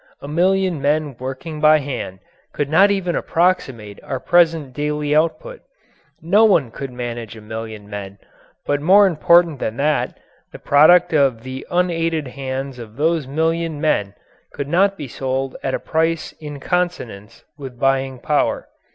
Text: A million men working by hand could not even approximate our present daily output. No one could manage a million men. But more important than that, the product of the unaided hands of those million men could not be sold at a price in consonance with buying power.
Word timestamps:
A 0.19 0.27
million 0.27 0.81
men 0.81 1.15
working 1.19 1.61
by 1.61 1.77
hand 1.77 2.21
could 2.53 2.69
not 2.71 2.89
even 2.89 3.15
approximate 3.15 4.01
our 4.03 4.19
present 4.19 4.73
daily 4.73 5.15
output. 5.15 5.61
No 6.23 6.43
one 6.43 6.71
could 6.71 6.91
manage 6.91 7.35
a 7.37 7.39
million 7.41 7.87
men. 7.87 8.17
But 8.65 8.81
more 8.81 9.05
important 9.05 9.59
than 9.59 9.77
that, 9.77 10.19
the 10.51 10.57
product 10.57 11.13
of 11.13 11.43
the 11.43 11.67
unaided 11.69 12.29
hands 12.29 12.79
of 12.79 12.95
those 12.95 13.27
million 13.27 13.79
men 13.79 14.15
could 14.55 14.67
not 14.67 14.97
be 14.97 15.07
sold 15.07 15.55
at 15.61 15.75
a 15.75 15.79
price 15.79 16.31
in 16.39 16.59
consonance 16.59 17.43
with 17.59 17.79
buying 17.79 18.17
power. 18.17 18.69